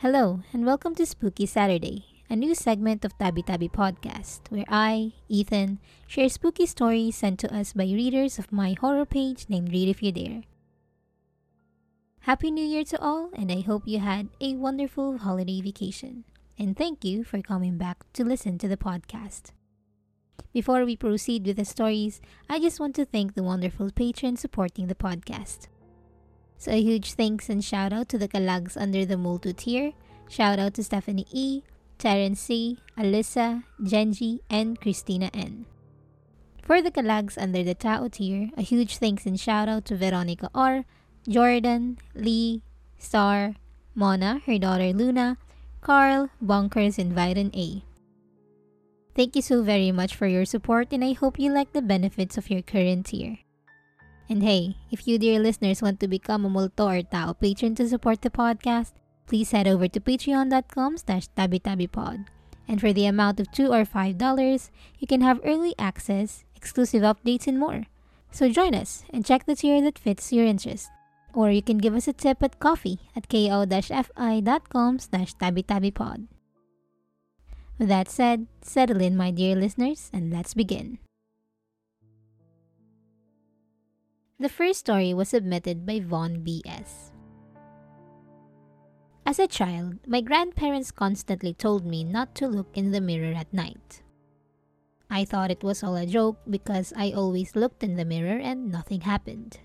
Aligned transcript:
Hello, 0.00 0.40
and 0.54 0.64
welcome 0.64 0.94
to 0.94 1.04
Spooky 1.04 1.44
Saturday, 1.44 2.06
a 2.30 2.34
new 2.34 2.54
segment 2.54 3.04
of 3.04 3.18
Tabi 3.18 3.42
Tabi 3.42 3.68
Podcast, 3.68 4.40
where 4.48 4.64
I, 4.66 5.12
Ethan, 5.28 5.78
share 6.06 6.30
spooky 6.30 6.64
stories 6.64 7.16
sent 7.16 7.38
to 7.40 7.54
us 7.54 7.74
by 7.74 7.84
readers 7.84 8.38
of 8.38 8.50
my 8.50 8.74
horror 8.80 9.04
page 9.04 9.44
named 9.50 9.70
Read 9.70 9.90
If 9.90 10.02
You 10.02 10.10
Dare. 10.10 10.42
Happy 12.20 12.50
New 12.50 12.64
Year 12.64 12.82
to 12.84 12.98
all, 12.98 13.28
and 13.34 13.52
I 13.52 13.60
hope 13.60 13.82
you 13.84 13.98
had 13.98 14.30
a 14.40 14.54
wonderful 14.54 15.18
holiday 15.18 15.60
vacation. 15.60 16.24
And 16.58 16.78
thank 16.78 17.04
you 17.04 17.22
for 17.22 17.42
coming 17.42 17.76
back 17.76 18.10
to 18.14 18.24
listen 18.24 18.56
to 18.56 18.68
the 18.68 18.78
podcast. 18.78 19.52
Before 20.54 20.86
we 20.86 20.96
proceed 20.96 21.46
with 21.46 21.58
the 21.58 21.66
stories, 21.66 22.22
I 22.48 22.58
just 22.58 22.80
want 22.80 22.94
to 22.94 23.04
thank 23.04 23.34
the 23.34 23.42
wonderful 23.42 23.90
patrons 23.90 24.40
supporting 24.40 24.86
the 24.86 24.94
podcast. 24.94 25.68
So 26.60 26.72
a 26.72 26.82
huge 26.82 27.14
thanks 27.14 27.48
and 27.48 27.64
shout 27.64 27.90
out 27.90 28.10
to 28.10 28.18
the 28.18 28.28
Kalags 28.28 28.76
under 28.76 29.06
the 29.06 29.16
Multo 29.16 29.50
tier. 29.50 29.92
Shout 30.28 30.58
out 30.58 30.74
to 30.74 30.84
Stephanie 30.84 31.24
E, 31.32 31.62
Terence 31.96 32.38
C, 32.38 32.76
Alyssa, 32.98 33.64
Genji, 33.82 34.42
and 34.50 34.78
Christina 34.78 35.30
N. 35.32 35.64
For 36.62 36.82
the 36.82 36.90
Kalags 36.90 37.40
under 37.40 37.64
the 37.64 37.74
Tao 37.74 38.08
tier, 38.08 38.50
a 38.58 38.60
huge 38.60 38.98
thanks 38.98 39.24
and 39.24 39.40
shout 39.40 39.70
out 39.70 39.86
to 39.86 39.96
Veronica 39.96 40.50
R, 40.54 40.84
Jordan, 41.26 41.96
Lee, 42.14 42.60
Star, 42.98 43.54
Mona, 43.94 44.42
her 44.44 44.58
daughter 44.58 44.92
Luna, 44.92 45.38
Carl, 45.80 46.28
Bunkers, 46.42 46.98
and 46.98 47.16
Viden 47.16 47.56
A. 47.56 47.82
Thank 49.16 49.34
you 49.34 49.40
so 49.40 49.62
very 49.62 49.92
much 49.92 50.14
for 50.14 50.26
your 50.26 50.44
support 50.44 50.92
and 50.92 51.02
I 51.02 51.14
hope 51.14 51.38
you 51.40 51.50
like 51.50 51.72
the 51.72 51.80
benefits 51.80 52.36
of 52.36 52.50
your 52.50 52.60
current 52.60 53.06
tier. 53.06 53.38
And 54.30 54.44
hey, 54.44 54.76
if 54.92 55.08
you 55.08 55.18
dear 55.18 55.40
listeners 55.40 55.82
want 55.82 55.98
to 55.98 56.06
become 56.06 56.44
a 56.44 56.48
Multo 56.48 56.86
or 56.86 57.02
Tao 57.02 57.32
patron 57.32 57.74
to 57.74 57.88
support 57.88 58.22
the 58.22 58.30
podcast, 58.30 58.92
please 59.26 59.50
head 59.50 59.66
over 59.66 59.88
to 59.88 59.98
patreon.com 59.98 60.98
slash 60.98 61.26
tabitabipod. 61.36 62.26
And 62.68 62.80
for 62.80 62.92
the 62.92 63.06
amount 63.06 63.40
of 63.40 63.50
2 63.50 63.74
or 63.74 63.82
$5, 63.82 64.70
you 65.00 65.06
can 65.08 65.20
have 65.22 65.40
early 65.42 65.74
access, 65.80 66.44
exclusive 66.54 67.02
updates, 67.02 67.48
and 67.48 67.58
more. 67.58 67.86
So 68.30 68.48
join 68.48 68.72
us 68.72 69.02
and 69.10 69.26
check 69.26 69.46
the 69.46 69.56
tier 69.56 69.82
that 69.82 69.98
fits 69.98 70.32
your 70.32 70.46
interest. 70.46 70.88
Or 71.34 71.50
you 71.50 71.62
can 71.62 71.78
give 71.78 71.96
us 71.96 72.06
a 72.06 72.12
tip 72.12 72.40
at 72.40 72.60
coffee 72.60 73.10
at 73.16 73.28
ko-fi.com 73.28 74.98
slash 75.00 75.34
tabitabipod. 75.34 76.28
With 77.80 77.88
that 77.88 78.08
said, 78.08 78.46
settle 78.62 79.00
in 79.00 79.16
my 79.16 79.32
dear 79.32 79.56
listeners 79.56 80.08
and 80.12 80.30
let's 80.30 80.54
begin. 80.54 80.98
The 84.40 84.48
first 84.48 84.80
story 84.80 85.12
was 85.12 85.28
submitted 85.28 85.84
by 85.84 86.00
Vaughn 86.00 86.40
B.S. 86.40 87.12
As 89.26 89.38
a 89.38 89.46
child, 89.46 90.00
my 90.08 90.22
grandparents 90.22 90.90
constantly 90.90 91.52
told 91.52 91.84
me 91.84 92.04
not 92.04 92.34
to 92.36 92.48
look 92.48 92.72
in 92.72 92.90
the 92.90 93.02
mirror 93.04 93.36
at 93.36 93.52
night. 93.52 94.00
I 95.10 95.26
thought 95.26 95.50
it 95.50 95.62
was 95.62 95.84
all 95.84 95.94
a 95.94 96.06
joke 96.06 96.40
because 96.48 96.94
I 96.96 97.12
always 97.12 97.54
looked 97.54 97.84
in 97.84 97.96
the 97.96 98.08
mirror 98.08 98.40
and 98.40 98.72
nothing 98.72 99.02
happened. 99.02 99.60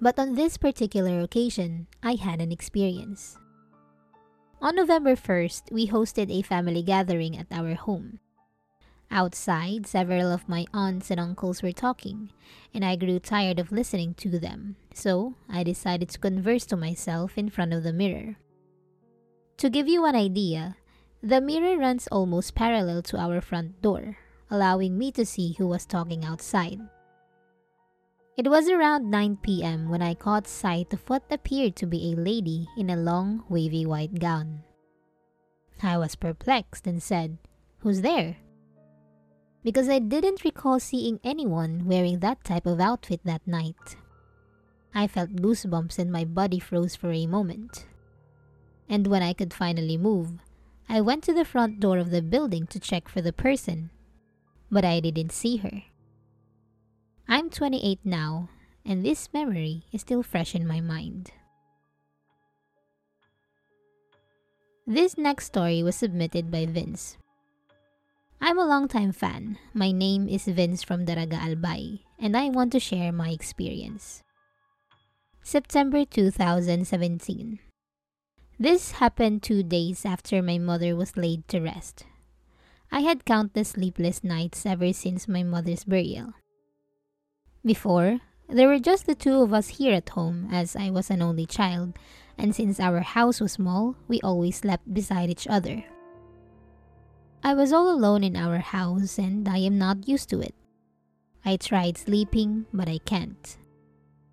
But 0.00 0.18
on 0.18 0.32
this 0.32 0.56
particular 0.56 1.20
occasion, 1.20 1.86
I 2.02 2.14
had 2.14 2.40
an 2.40 2.52
experience. 2.52 3.36
On 4.62 4.76
November 4.76 5.14
1st, 5.14 5.70
we 5.70 5.88
hosted 5.88 6.32
a 6.32 6.40
family 6.40 6.82
gathering 6.82 7.36
at 7.36 7.52
our 7.52 7.74
home. 7.74 8.20
Outside, 9.10 9.86
several 9.86 10.32
of 10.32 10.48
my 10.48 10.66
aunts 10.74 11.10
and 11.10 11.20
uncles 11.20 11.62
were 11.62 11.72
talking, 11.72 12.30
and 12.74 12.84
I 12.84 12.96
grew 12.96 13.18
tired 13.18 13.58
of 13.58 13.72
listening 13.72 14.14
to 14.14 14.38
them, 14.38 14.76
so 14.92 15.34
I 15.48 15.62
decided 15.62 16.08
to 16.10 16.18
converse 16.18 16.66
to 16.66 16.76
myself 16.76 17.38
in 17.38 17.48
front 17.48 17.72
of 17.72 17.82
the 17.82 17.92
mirror. 17.92 18.36
To 19.58 19.70
give 19.70 19.88
you 19.88 20.04
an 20.04 20.16
idea, 20.16 20.76
the 21.22 21.40
mirror 21.40 21.78
runs 21.78 22.08
almost 22.08 22.54
parallel 22.54 23.02
to 23.02 23.16
our 23.16 23.40
front 23.40 23.80
door, 23.80 24.18
allowing 24.50 24.98
me 24.98 25.12
to 25.12 25.24
see 25.24 25.54
who 25.54 25.66
was 25.66 25.86
talking 25.86 26.24
outside. 26.24 26.80
It 28.36 28.48
was 28.48 28.68
around 28.68 29.10
9 29.10 29.38
p.m. 29.40 29.88
when 29.88 30.02
I 30.02 30.12
caught 30.12 30.46
sight 30.46 30.92
of 30.92 31.08
what 31.08 31.24
appeared 31.30 31.74
to 31.76 31.86
be 31.86 32.12
a 32.12 32.20
lady 32.20 32.68
in 32.76 32.90
a 32.90 32.96
long, 32.96 33.44
wavy 33.48 33.86
white 33.86 34.18
gown. 34.18 34.62
I 35.82 35.96
was 35.96 36.16
perplexed 36.16 36.86
and 36.86 37.02
said, 37.02 37.38
Who's 37.78 38.02
there? 38.02 38.36
Because 39.66 39.88
I 39.88 39.98
didn't 39.98 40.44
recall 40.44 40.78
seeing 40.78 41.18
anyone 41.24 41.86
wearing 41.86 42.20
that 42.20 42.44
type 42.44 42.66
of 42.66 42.78
outfit 42.78 43.18
that 43.24 43.44
night. 43.48 43.96
I 44.94 45.08
felt 45.08 45.34
goosebumps 45.34 45.98
and 45.98 46.12
my 46.12 46.24
body 46.24 46.60
froze 46.60 46.94
for 46.94 47.10
a 47.10 47.26
moment. 47.26 47.84
And 48.88 49.08
when 49.08 49.24
I 49.24 49.32
could 49.32 49.52
finally 49.52 49.96
move, 49.96 50.38
I 50.88 51.00
went 51.00 51.24
to 51.24 51.34
the 51.34 51.44
front 51.44 51.80
door 51.80 51.98
of 51.98 52.12
the 52.12 52.22
building 52.22 52.68
to 52.68 52.78
check 52.78 53.08
for 53.08 53.20
the 53.20 53.32
person, 53.32 53.90
but 54.70 54.84
I 54.84 55.00
didn't 55.00 55.32
see 55.32 55.56
her. 55.56 55.82
I'm 57.26 57.50
28 57.50 57.98
now, 58.04 58.48
and 58.84 59.04
this 59.04 59.34
memory 59.34 59.82
is 59.90 60.02
still 60.02 60.22
fresh 60.22 60.54
in 60.54 60.64
my 60.64 60.80
mind. 60.80 61.32
This 64.86 65.18
next 65.18 65.46
story 65.46 65.82
was 65.82 65.96
submitted 65.96 66.52
by 66.52 66.66
Vince. 66.66 67.18
I'm 68.40 68.58
a 68.58 68.66
longtime 68.66 69.12
fan. 69.12 69.58
My 69.72 69.92
name 69.92 70.28
is 70.28 70.44
Vince 70.44 70.82
from 70.82 71.06
Daraga 71.06 71.40
Albay, 71.40 72.00
and 72.18 72.36
I 72.36 72.50
want 72.50 72.70
to 72.72 72.80
share 72.80 73.10
my 73.10 73.30
experience. 73.30 74.22
September 75.42 76.04
2017. 76.04 77.58
This 78.58 78.92
happened 78.92 79.42
two 79.42 79.62
days 79.62 80.04
after 80.04 80.42
my 80.42 80.58
mother 80.58 80.94
was 80.94 81.16
laid 81.16 81.48
to 81.48 81.60
rest. 81.60 82.04
I 82.92 83.00
had 83.00 83.24
countless 83.24 83.70
sleepless 83.70 84.22
nights 84.22 84.66
ever 84.66 84.92
since 84.92 85.26
my 85.26 85.42
mother's 85.42 85.84
burial. 85.84 86.34
Before, 87.64 88.20
there 88.48 88.68
were 88.68 88.78
just 88.78 89.06
the 89.06 89.14
two 89.14 89.40
of 89.40 89.52
us 89.52 89.80
here 89.80 89.94
at 89.94 90.10
home 90.10 90.48
as 90.52 90.76
I 90.76 90.90
was 90.90 91.10
an 91.10 91.22
only 91.22 91.46
child, 91.46 91.96
and 92.36 92.54
since 92.54 92.78
our 92.78 93.00
house 93.00 93.40
was 93.40 93.52
small, 93.52 93.96
we 94.08 94.20
always 94.20 94.56
slept 94.56 94.92
beside 94.92 95.30
each 95.30 95.48
other. 95.48 95.84
I 97.46 97.54
was 97.54 97.72
all 97.72 97.94
alone 97.94 98.24
in 98.24 98.34
our 98.34 98.58
house 98.58 99.20
and 99.20 99.48
I 99.48 99.58
am 99.58 99.78
not 99.78 100.08
used 100.08 100.28
to 100.30 100.40
it. 100.40 100.56
I 101.44 101.54
tried 101.54 101.96
sleeping, 101.96 102.66
but 102.74 102.88
I 102.88 102.98
can't. 102.98 103.56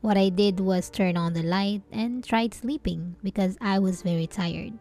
What 0.00 0.16
I 0.16 0.30
did 0.30 0.58
was 0.58 0.88
turn 0.88 1.18
on 1.18 1.34
the 1.34 1.42
light 1.42 1.82
and 1.92 2.24
tried 2.24 2.54
sleeping 2.54 3.16
because 3.22 3.58
I 3.60 3.78
was 3.78 4.00
very 4.00 4.26
tired. 4.26 4.72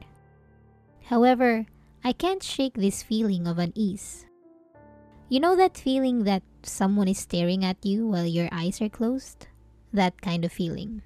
However, 1.03 1.65
I 2.01 2.13
can't 2.13 2.41
shake 2.41 2.75
this 2.75 3.03
feeling 3.03 3.45
of 3.45 3.59
unease. 3.59 4.25
You 5.27 5.41
know 5.41 5.57
that 5.57 5.77
feeling 5.77 6.23
that 6.23 6.43
someone 6.63 7.09
is 7.09 7.19
staring 7.19 7.65
at 7.65 7.85
you 7.85 8.07
while 8.07 8.25
your 8.25 8.47
eyes 8.53 8.81
are 8.81 8.87
closed? 8.87 9.47
That 9.91 10.21
kind 10.21 10.45
of 10.45 10.53
feeling. 10.53 11.01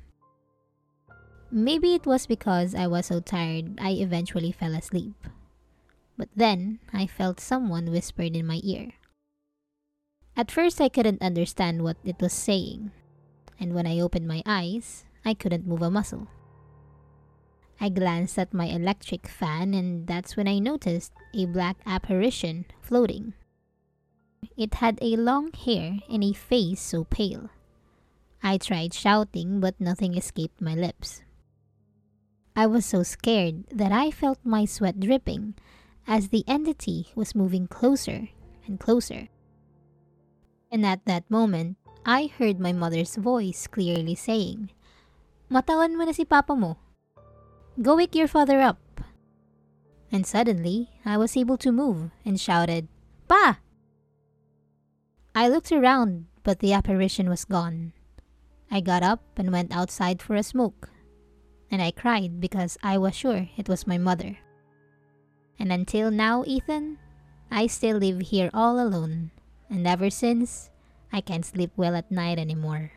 Maybe 1.49 1.95
it 1.95 2.05
was 2.05 2.27
because 2.27 2.75
I 2.75 2.85
was 2.85 3.07
so 3.07 3.21
tired 3.21 3.79
I 3.81 3.93
eventually 3.93 4.51
fell 4.51 4.75
asleep. 4.75 5.15
But 6.17 6.29
then 6.35 6.79
I 6.91 7.05
felt 7.07 7.39
someone 7.39 7.91
whispered 7.91 8.35
in 8.35 8.45
my 8.45 8.59
ear. 8.63 8.93
At 10.35 10.51
first 10.51 10.81
I 10.81 10.89
couldn't 10.89 11.21
understand 11.21 11.83
what 11.83 11.97
it 12.03 12.19
was 12.19 12.33
saying, 12.33 12.91
and 13.59 13.73
when 13.73 13.87
I 13.87 13.99
opened 13.99 14.27
my 14.27 14.41
eyes, 14.45 15.05
I 15.23 15.33
couldn't 15.33 15.67
move 15.67 15.81
a 15.81 15.91
muscle. 15.91 16.27
I 17.79 17.89
glanced 17.89 18.37
at 18.39 18.53
my 18.53 18.65
electric 18.65 19.27
fan 19.27 19.73
and 19.73 20.07
that's 20.07 20.35
when 20.35 20.47
I 20.47 20.57
noticed 20.57 21.13
a 21.33 21.45
black 21.45 21.77
apparition 21.85 22.65
floating 22.81 23.33
it 24.57 24.75
had 24.75 24.97
a 25.01 25.15
long 25.15 25.51
hair 25.53 25.99
and 26.09 26.23
a 26.23 26.33
face 26.33 26.81
so 26.81 27.03
pale. 27.03 27.49
I 28.41 28.57
tried 28.57 28.93
shouting, 28.93 29.59
but 29.59 29.79
nothing 29.79 30.15
escaped 30.15 30.61
my 30.61 30.73
lips. 30.73 31.21
I 32.55 32.65
was 32.65 32.85
so 32.85 33.03
scared 33.03 33.65
that 33.69 33.91
I 33.91 34.09
felt 34.09 34.39
my 34.43 34.65
sweat 34.65 34.99
dripping 34.99 35.55
as 36.07 36.29
the 36.29 36.47
entity 36.47 37.11
was 37.13 37.35
moving 37.35 37.67
closer 37.67 38.29
and 38.65 38.79
closer. 38.79 39.27
And 40.71 40.85
at 40.85 41.03
that 41.05 41.29
moment, 41.29 41.75
I 42.05 42.31
heard 42.31 42.59
my 42.59 42.71
mother's 42.71 43.15
voice 43.15 43.67
clearly 43.67 44.15
saying, 44.15 44.71
Matawan 45.51 45.99
mo 45.99 46.07
na 46.07 46.15
si 46.15 46.23
papa 46.23 46.55
mo. 46.55 46.79
Go 47.81 47.99
wake 47.99 48.15
your 48.15 48.31
father 48.31 48.59
up. 48.63 48.79
And 50.11 50.25
suddenly, 50.25 50.89
I 51.03 51.19
was 51.19 51.35
able 51.35 51.59
to 51.59 51.71
move 51.71 52.11
and 52.23 52.39
shouted, 52.39 52.87
Pa! 53.27 53.59
I 55.35 55.47
looked 55.51 55.71
around, 55.71 56.27
but 56.43 56.59
the 56.59 56.71
apparition 56.71 57.29
was 57.29 57.43
gone. 57.43 57.91
I 58.71 58.79
got 58.79 59.03
up 59.03 59.21
and 59.35 59.51
went 59.51 59.75
outside 59.75 60.21
for 60.21 60.35
a 60.35 60.43
smoke. 60.43 60.89
And 61.69 61.81
I 61.81 61.91
cried 61.91 62.39
because 62.39 62.77
I 62.81 62.97
was 62.97 63.15
sure 63.15 63.51
it 63.57 63.67
was 63.67 63.85
my 63.85 63.97
mother. 63.97 64.39
And 65.59 65.71
until 65.71 66.11
now, 66.11 66.43
Ethan, 66.45 66.97
I 67.49 67.67
still 67.67 67.97
live 67.97 68.29
here 68.29 68.49
all 68.53 68.79
alone. 68.79 69.31
And 69.69 69.87
ever 69.87 70.09
since, 70.09 70.69
I 71.11 71.21
can't 71.21 71.45
sleep 71.45 71.71
well 71.75 71.95
at 71.95 72.11
night 72.11 72.39
anymore. 72.39 72.91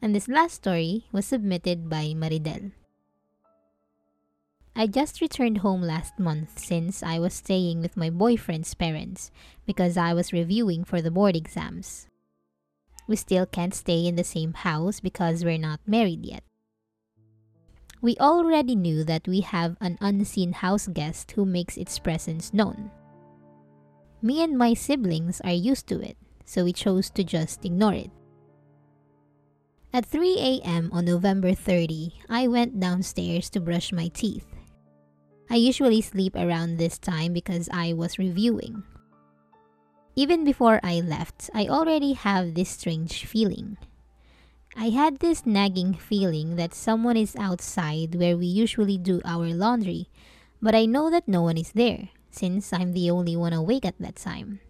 And 0.00 0.14
this 0.14 0.28
last 0.28 0.54
story 0.56 1.06
was 1.12 1.26
submitted 1.26 1.88
by 1.88 2.12
Maridel. 2.14 2.72
I 4.74 4.86
just 4.86 5.20
returned 5.20 5.58
home 5.58 5.82
last 5.82 6.18
month 6.18 6.58
since 6.58 7.02
I 7.02 7.18
was 7.18 7.34
staying 7.34 7.82
with 7.82 7.96
my 7.96 8.08
boyfriend's 8.08 8.74
parents 8.74 9.30
because 9.66 9.96
I 9.96 10.14
was 10.14 10.32
reviewing 10.32 10.82
for 10.82 11.02
the 11.02 11.10
board 11.10 11.36
exams. 11.36 12.08
We 13.06 13.16
still 13.16 13.46
can't 13.46 13.74
stay 13.74 14.06
in 14.06 14.16
the 14.16 14.24
same 14.24 14.54
house 14.54 14.98
because 14.98 15.44
we're 15.44 15.58
not 15.58 15.80
married 15.86 16.24
yet. 16.24 16.42
We 18.02 18.16
already 18.18 18.74
knew 18.74 19.04
that 19.04 19.28
we 19.28 19.40
have 19.40 19.76
an 19.80 19.96
unseen 20.00 20.52
house 20.52 20.88
guest 20.88 21.30
who 21.32 21.46
makes 21.46 21.76
its 21.76 22.00
presence 22.00 22.52
known. 22.52 22.90
Me 24.20 24.42
and 24.42 24.58
my 24.58 24.74
siblings 24.74 25.40
are 25.42 25.54
used 25.54 25.86
to 25.86 26.02
it, 26.02 26.16
so 26.44 26.64
we 26.64 26.72
chose 26.72 27.10
to 27.10 27.22
just 27.22 27.64
ignore 27.64 27.94
it. 27.94 28.10
At 29.94 30.04
3 30.04 30.34
a.m. 30.38 30.90
on 30.92 31.04
November 31.04 31.54
30, 31.54 32.26
I 32.28 32.48
went 32.48 32.80
downstairs 32.80 33.48
to 33.50 33.60
brush 33.60 33.92
my 33.92 34.08
teeth. 34.08 34.46
I 35.48 35.56
usually 35.56 36.00
sleep 36.00 36.34
around 36.34 36.78
this 36.78 36.98
time 36.98 37.32
because 37.32 37.68
I 37.72 37.92
was 37.92 38.18
reviewing. 38.18 38.82
Even 40.16 40.44
before 40.44 40.80
I 40.82 41.00
left, 41.00 41.50
I 41.54 41.68
already 41.68 42.14
have 42.14 42.54
this 42.54 42.70
strange 42.70 43.26
feeling. 43.26 43.78
I 44.76 44.88
had 44.88 45.18
this 45.18 45.44
nagging 45.44 45.94
feeling 45.94 46.56
that 46.56 46.74
someone 46.74 47.16
is 47.16 47.36
outside 47.36 48.14
where 48.14 48.36
we 48.36 48.46
usually 48.46 48.96
do 48.96 49.20
our 49.24 49.52
laundry, 49.52 50.08
but 50.62 50.74
I 50.74 50.86
know 50.86 51.10
that 51.10 51.28
no 51.28 51.42
one 51.42 51.58
is 51.58 51.72
there 51.72 52.08
since 52.30 52.72
I'm 52.72 52.92
the 52.92 53.10
only 53.10 53.36
one 53.36 53.52
awake 53.52 53.84
at 53.84 53.98
that 54.00 54.16
time. 54.16 54.60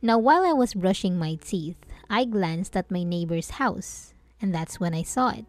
Now, 0.00 0.16
while 0.18 0.44
I 0.44 0.52
was 0.52 0.72
brushing 0.72 1.18
my 1.18 1.34
teeth, 1.34 1.76
I 2.08 2.24
glanced 2.24 2.76
at 2.76 2.90
my 2.90 3.02
neighbor's 3.02 3.60
house, 3.60 4.14
and 4.40 4.54
that's 4.54 4.80
when 4.80 4.94
I 4.94 5.02
saw 5.02 5.30
it. 5.30 5.44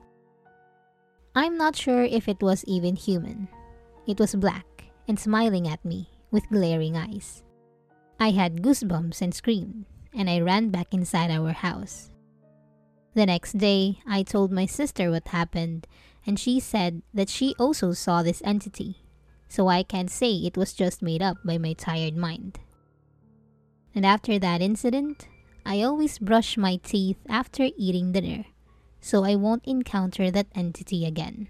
I'm 1.36 1.58
not 1.58 1.78
sure 1.78 2.04
if 2.04 2.28
it 2.28 2.42
was 2.42 2.66
even 2.68 2.98
human. 2.98 3.48
It 4.08 4.20
was 4.20 4.36
black 4.36 4.66
and 5.08 5.18
smiling 5.18 5.68
at 5.68 5.86
me 5.86 6.10
with 6.32 6.50
glaring 6.50 6.98
eyes. 6.98 7.44
I 8.20 8.32
had 8.32 8.62
goosebumps 8.62 9.22
and 9.22 9.34
screamed, 9.34 9.86
and 10.14 10.30
I 10.30 10.42
ran 10.42 10.70
back 10.70 10.94
inside 10.94 11.32
our 11.32 11.54
house. 11.54 12.12
The 13.20 13.26
next 13.26 13.58
day, 13.58 14.00
I 14.08 14.24
told 14.24 14.50
my 14.50 14.66
sister 14.66 15.12
what 15.12 15.28
happened, 15.36 15.88
and 16.26 16.40
she 16.40 16.58
said 16.62 17.02
that 17.14 17.28
she 17.28 17.54
also 17.60 17.92
saw 17.92 18.24
this 18.24 18.42
entity, 18.46 19.04
so 19.50 19.68
I 19.68 19.84
can't 19.84 20.10
say 20.10 20.36
it 20.36 20.56
was 20.56 20.72
just 20.72 21.02
made 21.02 21.22
up 21.22 21.36
by 21.44 21.58
my 21.58 21.74
tired 21.74 22.16
mind. 22.16 22.62
And 23.94 24.06
after 24.06 24.40
that 24.40 24.62
incident, 24.62 25.28
I 25.66 25.84
always 25.84 26.18
brush 26.18 26.56
my 26.56 26.78
teeth 26.78 27.18
after 27.28 27.68
eating 27.76 28.14
dinner, 28.14 28.46
so 29.02 29.26
I 29.26 29.36
won't 29.36 29.68
encounter 29.68 30.32
that 30.32 30.48
entity 30.56 31.04
again. 31.04 31.50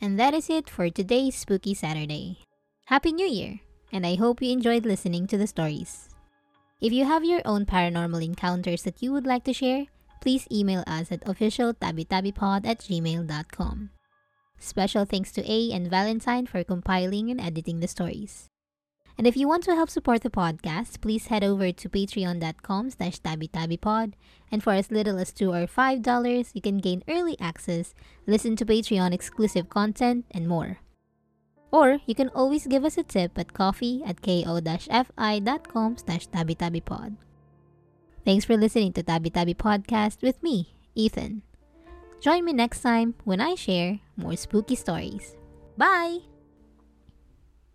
And 0.00 0.18
that 0.18 0.32
is 0.32 0.48
it 0.48 0.70
for 0.70 0.88
today's 0.88 1.36
Spooky 1.36 1.74
Saturday. 1.74 2.38
Happy 2.86 3.12
New 3.12 3.28
Year! 3.28 3.60
And 3.92 4.06
I 4.06 4.14
hope 4.14 4.40
you 4.40 4.50
enjoyed 4.52 4.86
listening 4.86 5.26
to 5.26 5.36
the 5.36 5.46
stories. 5.46 6.08
If 6.80 6.92
you 6.92 7.04
have 7.06 7.24
your 7.24 7.42
own 7.44 7.66
paranormal 7.66 8.24
encounters 8.24 8.84
that 8.84 9.02
you 9.02 9.12
would 9.12 9.26
like 9.26 9.42
to 9.44 9.52
share, 9.52 9.86
please 10.20 10.46
email 10.50 10.84
us 10.86 11.10
at 11.10 11.24
officialtabitabipod 11.24 12.64
at 12.64 12.78
gmail.com. 12.78 13.90
Special 14.60 15.04
thanks 15.04 15.32
to 15.32 15.42
A 15.50 15.72
and 15.72 15.90
Valentine 15.90 16.46
for 16.46 16.62
compiling 16.62 17.30
and 17.30 17.40
editing 17.40 17.80
the 17.80 17.88
stories. 17.88 18.46
And 19.18 19.26
if 19.26 19.36
you 19.36 19.48
want 19.48 19.64
to 19.64 19.74
help 19.74 19.90
support 19.90 20.22
the 20.22 20.30
podcast, 20.30 21.00
please 21.00 21.26
head 21.26 21.42
over 21.42 21.72
to 21.72 21.88
patreon.com 21.88 22.90
slash 22.90 23.18
tabitabipod. 23.22 24.12
And 24.52 24.62
for 24.62 24.72
as 24.72 24.92
little 24.92 25.18
as 25.18 25.32
2 25.32 25.50
or 25.50 25.66
$5, 25.66 26.50
you 26.54 26.62
can 26.62 26.78
gain 26.78 27.02
early 27.08 27.34
access, 27.40 27.92
listen 28.28 28.54
to 28.54 28.64
Patreon 28.64 29.12
exclusive 29.12 29.68
content, 29.68 30.26
and 30.30 30.46
more. 30.46 30.78
Or 31.70 32.00
you 32.06 32.14
can 32.14 32.30
always 32.32 32.66
give 32.66 32.84
us 32.84 32.96
a 32.96 33.04
tip 33.04 33.38
at 33.38 33.52
coffee 33.52 34.02
at 34.04 34.22
ko-fi.com 34.22 35.96
slash 35.96 36.28
tabitabipod. 36.28 37.16
Thanks 38.24 38.44
for 38.44 38.56
listening 38.56 38.92
to 38.94 39.02
Tabi 39.02 39.30
Tabi 39.30 39.54
Podcast 39.54 40.22
with 40.22 40.42
me, 40.42 40.74
Ethan. 40.94 41.42
Join 42.20 42.44
me 42.44 42.52
next 42.52 42.80
time 42.80 43.14
when 43.24 43.40
I 43.40 43.54
share 43.54 44.00
more 44.16 44.36
spooky 44.36 44.74
stories. 44.74 45.36
Bye! 45.76 46.37